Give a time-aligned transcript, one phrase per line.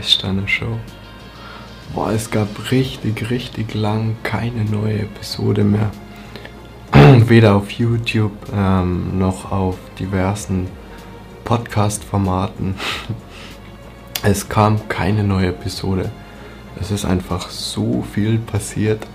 [0.00, 0.78] der Weißsteiner Show.
[1.94, 5.90] Boah, es gab richtig, richtig lang keine neue Episode mehr.
[7.28, 10.68] Weder auf YouTube ähm, noch auf diversen
[11.44, 12.74] Podcast-Formaten.
[14.22, 16.10] Es kam keine neue Episode.
[16.78, 19.06] Es ist einfach so viel passiert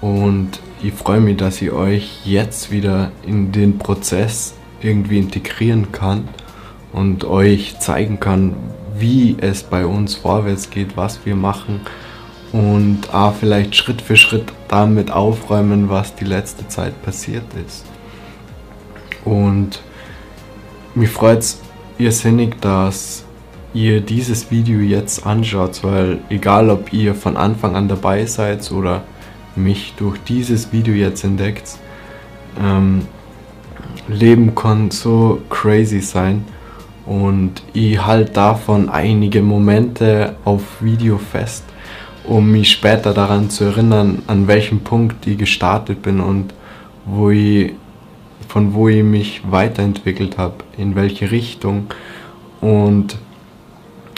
[0.00, 6.28] und ich freue mich, dass ich euch jetzt wieder in den Prozess irgendwie integrieren kann
[6.92, 8.54] und euch zeigen kann,
[8.96, 11.80] wie es bei uns vorwärts geht, was wir machen
[12.52, 17.84] und auch vielleicht Schritt für Schritt damit aufräumen, was die letzte Zeit passiert ist.
[19.24, 19.82] Und
[20.94, 21.60] mich freut es
[21.98, 23.24] irrsinnig, dass
[23.72, 29.02] ihr dieses Video jetzt anschaut, weil egal ob ihr von Anfang an dabei seid oder
[29.56, 31.76] mich durch dieses Video jetzt entdeckt,
[32.60, 33.06] ähm,
[34.06, 36.44] Leben kann so crazy sein
[37.06, 41.64] und ich halte davon einige Momente auf Video fest,
[42.24, 46.54] um mich später daran zu erinnern, an welchem Punkt ich gestartet bin und
[47.04, 47.72] wo ich,
[48.48, 51.88] von wo ich mich weiterentwickelt habe, in welche Richtung.
[52.62, 53.18] Und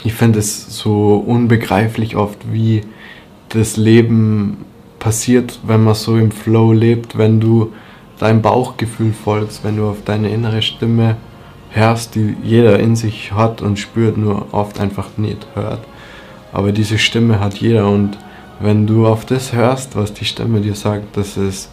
[0.03, 2.83] ich finde es so unbegreiflich oft, wie
[3.49, 4.65] das Leben
[4.99, 7.73] passiert, wenn man so im Flow lebt, wenn du
[8.19, 11.17] deinem Bauchgefühl folgst, wenn du auf deine innere Stimme
[11.71, 15.81] hörst, die jeder in sich hat und spürt, nur oft einfach nicht hört.
[16.51, 18.17] Aber diese Stimme hat jeder und
[18.59, 21.69] wenn du auf das hörst, was die Stimme dir sagt, das ist,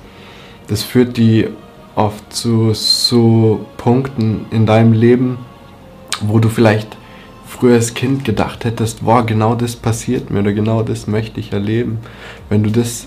[0.66, 1.48] das führt die
[1.94, 5.38] oft zu so Punkten in deinem Leben,
[6.20, 6.96] wo du vielleicht
[7.46, 11.52] früher als Kind gedacht hättest, wow, genau das passiert mir oder genau das möchte ich
[11.52, 11.98] erleben.
[12.48, 13.06] Wenn du das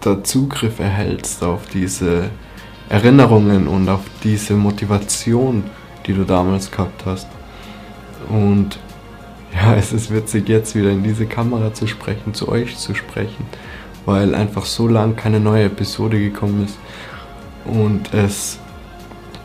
[0.00, 2.28] da Zugriff erhältst auf diese
[2.90, 5.64] Erinnerungen und auf diese Motivation,
[6.06, 7.26] die du damals gehabt hast.
[8.28, 8.78] Und
[9.54, 13.46] ja, es ist witzig, jetzt wieder in diese Kamera zu sprechen, zu euch zu sprechen,
[14.04, 16.78] weil einfach so lang keine neue Episode gekommen ist
[17.64, 18.58] und es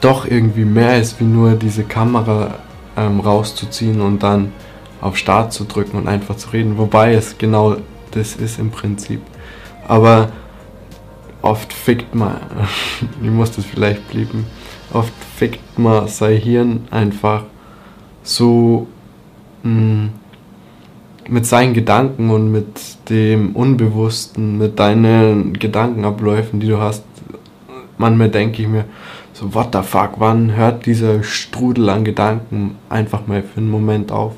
[0.01, 2.55] doch irgendwie mehr ist, wie nur diese Kamera
[2.97, 4.51] ähm, rauszuziehen und dann
[5.01, 7.77] auf Start zu drücken und einfach zu reden, wobei es genau
[8.11, 9.21] das ist im Prinzip.
[9.87, 10.31] Aber
[11.41, 12.37] oft fickt man,
[13.23, 14.45] ich muss das vielleicht blieben,
[14.93, 17.43] oft fickt man sein Hirn einfach
[18.23, 18.87] so
[19.63, 20.09] mh, mm,
[21.29, 27.03] mit seinen Gedanken und mit dem Unbewussten, mit deinen Gedankenabläufen, die du hast.
[27.97, 28.85] Manchmal denke ich mir,
[29.33, 34.11] so, what the fuck, wann hört dieser Strudel an Gedanken einfach mal für einen Moment
[34.11, 34.33] auf?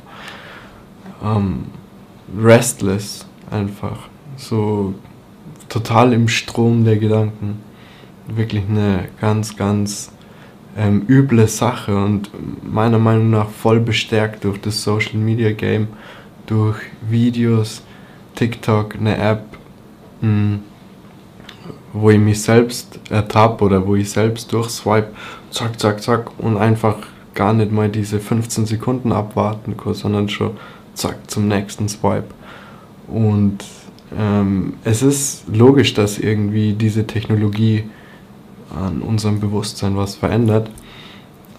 [1.23, 1.66] Ähm,
[2.38, 4.09] restless einfach.
[4.35, 4.94] So
[5.72, 7.62] total im Strom der Gedanken.
[8.28, 10.12] Wirklich eine ganz, ganz
[10.78, 12.30] ähm, üble Sache und
[12.62, 15.88] meiner Meinung nach voll bestärkt durch das Social Media Game,
[16.46, 16.78] durch
[17.10, 17.84] Videos,
[18.36, 19.44] TikTok, eine App,
[20.20, 20.60] mh, hm,
[21.94, 25.10] wo ich mich selbst ertappe oder wo ich selbst durchswipe,
[25.52, 26.98] zack, zack, zack und einfach
[27.34, 30.58] gar nicht mal diese 15 Sekunden abwarten kann, sondern schon
[30.96, 32.34] zack zum nächsten Swipe.
[33.08, 33.64] Und
[34.18, 37.84] ähm, es ist logisch, dass irgendwie diese Technologie
[38.76, 40.70] an unserem Bewusstsein was verändert.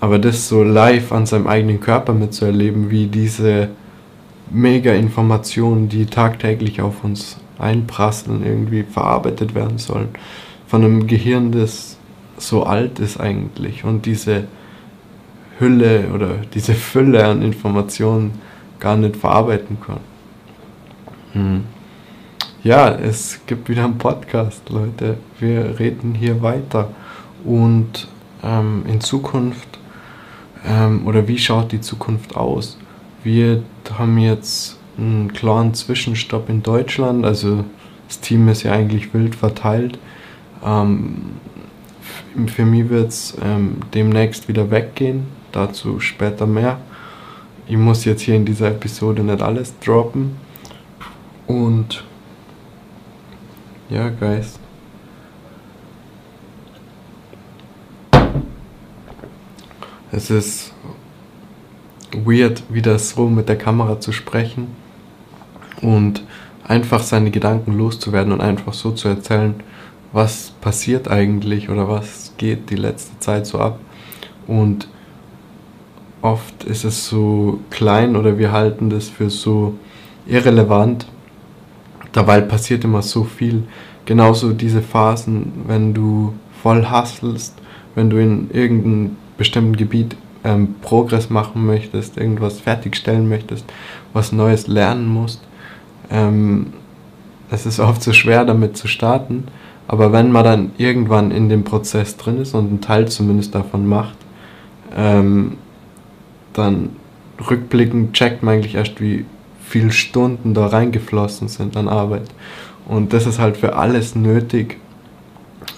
[0.01, 3.69] Aber das so live an seinem eigenen Körper mitzuerleben, wie diese
[4.51, 10.09] mega Informationen, die tagtäglich auf uns einprasseln, irgendwie verarbeitet werden sollen.
[10.67, 11.97] Von einem Gehirn, das
[12.37, 14.45] so alt ist eigentlich und diese
[15.59, 18.33] Hülle oder diese Fülle an Informationen
[18.81, 20.01] gar nicht verarbeiten kann.
[21.35, 21.65] Hm.
[22.65, 25.17] Ja, es gibt wieder einen Podcast, Leute.
[25.41, 26.91] Wir reden hier weiter.
[27.43, 28.07] Und
[28.45, 29.81] ähm, in Zukunft,
[30.65, 32.79] ähm, oder wie schaut die Zukunft aus?
[33.25, 33.65] Wir
[33.99, 37.65] haben jetzt einen klaren Zwischenstopp in Deutschland, also
[38.07, 39.99] das Team ist ja eigentlich wild verteilt.
[40.65, 41.33] Ähm,
[42.47, 46.79] für mich wird es ähm, demnächst wieder weggehen, dazu später mehr.
[47.67, 50.37] Ich muss jetzt hier in dieser Episode nicht alles droppen.
[51.49, 52.05] Und
[53.93, 54.59] ja, Guys.
[60.11, 60.73] Es ist
[62.13, 64.69] weird, wieder so mit der Kamera zu sprechen
[65.83, 66.25] und
[66.65, 69.55] einfach seine Gedanken loszuwerden und einfach so zu erzählen,
[70.13, 73.79] was passiert eigentlich oder was geht die letzte Zeit so ab.
[74.47, 74.89] Und
[76.23, 79.75] oft ist es so klein oder wir halten das für so
[80.27, 81.07] irrelevant,
[82.13, 83.65] Dabei passiert immer so viel.
[84.05, 87.55] Genauso diese Phasen, wenn du voll hustlest,
[87.95, 93.65] wenn du in irgendeinem bestimmten Gebiet ähm, Progress machen möchtest, irgendwas fertigstellen möchtest,
[94.13, 95.41] was Neues lernen musst.
[96.11, 96.73] Ähm,
[97.51, 99.45] es ist oft so schwer damit zu starten,
[99.89, 103.87] aber wenn man dann irgendwann in dem Prozess drin ist und einen Teil zumindest davon
[103.87, 104.17] macht,
[104.97, 105.59] ähm,
[106.53, 106.91] dann
[107.51, 109.25] rückblickend checkt man eigentlich erst, wie
[109.73, 112.29] viele Stunden da reingeflossen sind an Arbeit.
[112.87, 114.77] Und das ist halt für alles nötig,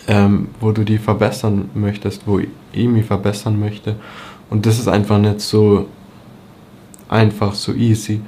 [0.09, 3.95] ähm, wo du die verbessern möchtest, wo ich mich verbessern möchte.
[4.51, 5.87] Und das ist einfach nicht so
[7.09, 8.21] einfach, so easy.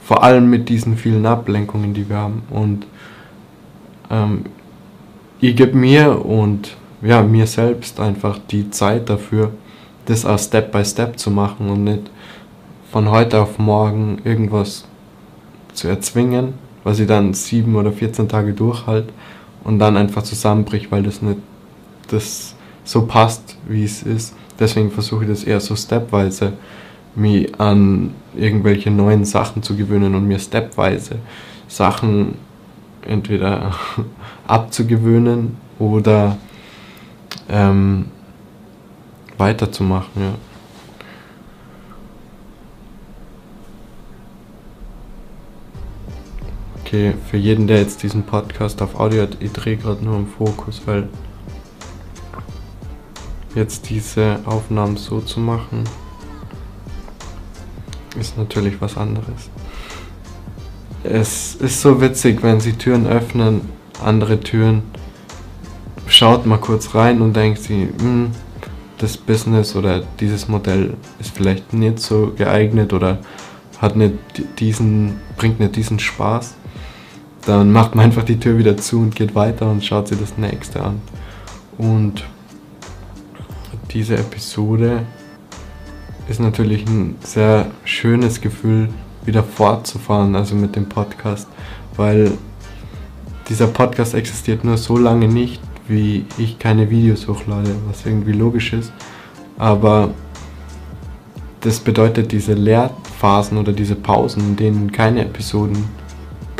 [0.00, 2.42] Vor allem mit diesen vielen Ablenkungen, die wir haben.
[2.50, 2.86] Und
[4.10, 4.44] ähm,
[5.40, 9.50] ich gebe mir und ja, mir selbst einfach die Zeit dafür,
[10.06, 12.10] das auch Step by Step zu machen und nicht
[12.94, 14.84] von heute auf morgen irgendwas
[15.72, 16.54] zu erzwingen,
[16.84, 19.12] was ich dann sieben oder 14 Tage durchhalte
[19.64, 21.40] und dann einfach zusammenbricht, weil das nicht
[22.06, 22.54] das
[22.84, 24.36] so passt, wie es ist.
[24.60, 26.52] Deswegen versuche ich das eher so stepweise,
[27.16, 31.16] mich an irgendwelche neuen Sachen zu gewöhnen und mir stepweise
[31.66, 32.36] Sachen
[33.04, 33.74] entweder
[34.46, 36.38] abzugewöhnen oder
[37.48, 38.04] ähm,
[39.36, 40.53] weiterzumachen, ja.
[46.86, 50.26] Okay, für jeden, der jetzt diesen Podcast auf Audio hat, ich drehe gerade nur im
[50.26, 51.08] Fokus, weil
[53.54, 55.84] jetzt diese Aufnahmen so zu machen,
[58.20, 59.48] ist natürlich was anderes.
[61.04, 63.62] Es ist so witzig, wenn sie Türen öffnen,
[64.02, 64.82] andere Türen,
[66.06, 68.30] schaut mal kurz rein und denkt sie, hm,
[68.98, 73.20] das Business oder dieses Modell ist vielleicht nicht so geeignet oder
[73.78, 74.18] hat nicht
[74.58, 76.56] diesen, bringt nicht diesen Spaß,
[77.46, 80.38] dann macht man einfach die Tür wieder zu und geht weiter und schaut sich das
[80.38, 81.00] nächste an.
[81.78, 82.24] Und
[83.92, 85.02] diese Episode
[86.28, 88.88] ist natürlich ein sehr schönes Gefühl,
[89.24, 91.48] wieder fortzufahren, also mit dem Podcast,
[91.96, 92.32] weil
[93.48, 98.72] dieser Podcast existiert nur so lange nicht, wie ich keine Videos hochlade, was irgendwie logisch
[98.72, 98.92] ist.
[99.58, 100.10] Aber
[101.60, 105.84] das bedeutet diese Lehrphasen oder diese Pausen, in denen keine Episoden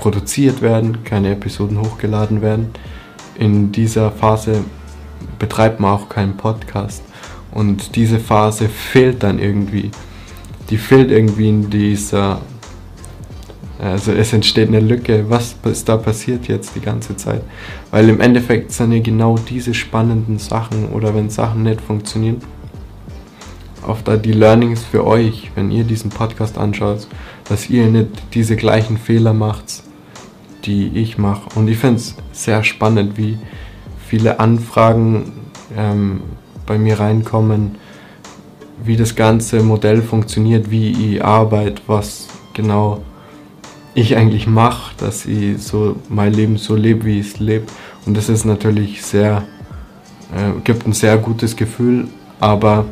[0.04, 2.66] produziert werden, keine Episoden hochgeladen werden.
[3.38, 4.62] In dieser Phase
[5.38, 7.02] betreibt man auch keinen Podcast.
[7.52, 9.90] Und diese Phase fehlt dann irgendwie.
[10.68, 12.42] Die fehlt irgendwie in dieser
[13.78, 17.42] also es entsteht eine Lücke, was ist da passiert jetzt die ganze Zeit?
[17.90, 22.42] Weil im Endeffekt sind ja genau diese spannenden Sachen oder wenn Sachen nicht funktionieren,
[23.86, 27.08] oft da die Learnings für euch, wenn ihr diesen Podcast anschaut,
[27.48, 29.82] dass ihr nicht diese gleichen Fehler macht,
[30.66, 31.48] die ich mache.
[31.54, 33.38] Und ich finde es sehr spannend, wie
[34.06, 35.32] viele Anfragen
[35.76, 36.22] ähm,
[36.66, 37.76] bei mir reinkommen,
[38.82, 43.02] wie das ganze Modell funktioniert, wie ich arbeite, was genau
[43.94, 47.66] ich eigentlich mache, dass ich so mein Leben so lebe, wie ich es lebe.
[48.06, 49.44] Und das ist natürlich sehr,
[50.34, 52.08] äh, gibt ein sehr gutes Gefühl,
[52.40, 52.84] aber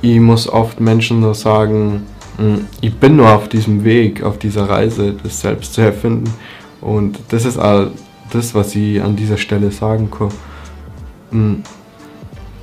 [0.00, 2.06] ich muss oft Menschen nur sagen,
[2.36, 6.32] hm, ich bin nur auf diesem Weg, auf dieser Reise, das selbst zu erfinden.
[6.80, 7.92] Und das ist all
[8.30, 10.28] das, was ich an dieser Stelle sagen kann.
[11.30, 11.62] Hm,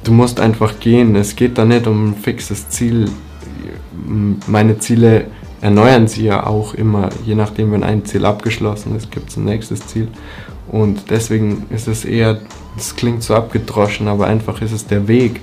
[0.03, 1.15] du musst einfach gehen.
[1.15, 3.09] Es geht da nicht um ein fixes Ziel.
[4.47, 5.27] Meine Ziele
[5.61, 9.45] erneuern sie ja auch immer, je nachdem, wenn ein Ziel abgeschlossen ist, gibt es ein
[9.45, 10.07] nächstes Ziel.
[10.67, 12.39] Und deswegen ist es eher,
[12.77, 15.41] es klingt so abgedroschen, aber einfach ist es der Weg.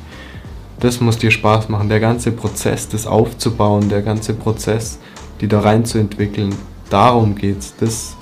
[0.81, 1.88] Das muss dir Spaß machen.
[1.88, 4.99] Der ganze Prozess, das aufzubauen, der ganze Prozess,
[5.41, 6.55] die da reinzuentwickeln,
[6.91, 7.75] darum geht's.
[7.79, 8.17] Das,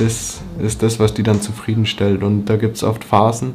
[0.00, 2.22] das ist das, was die dann zufriedenstellt.
[2.22, 3.54] Und da gibt es oft Phasen,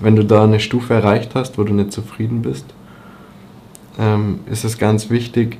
[0.00, 2.66] wenn du da eine Stufe erreicht hast, wo du nicht zufrieden bist,
[3.98, 5.58] ähm, ist es ganz wichtig,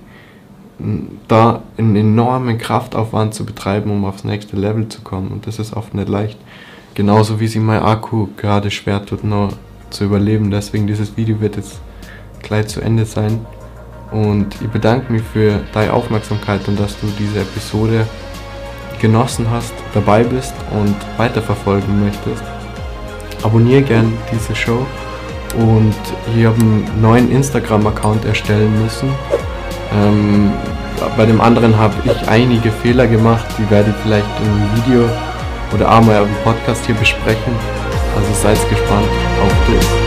[1.28, 5.28] da einen enormen Kraftaufwand zu betreiben, um aufs nächste Level zu kommen.
[5.28, 6.38] Und das ist oft nicht leicht.
[6.94, 9.52] Genauso wie sie mein Akku gerade schwer tut, noch
[9.90, 10.50] zu überleben.
[10.50, 11.80] Deswegen dieses Video wird jetzt
[12.42, 13.46] gleich zu Ende sein.
[14.10, 18.06] Und ich bedanke mich für deine Aufmerksamkeit und dass du diese Episode
[19.00, 22.42] genossen hast, dabei bist und weiterverfolgen möchtest.
[23.42, 24.86] Abonniere gern diese Show
[25.56, 25.94] und
[26.36, 29.08] ich habe einen neuen Instagram-Account erstellen müssen
[29.94, 30.52] ähm,
[31.16, 35.08] bei dem anderen habe ich einige Fehler gemacht, die werde ich vielleicht im Video
[35.72, 37.54] oder auch mal im Podcast hier besprechen.
[38.16, 39.08] Also seid gespannt
[39.42, 40.03] auf das.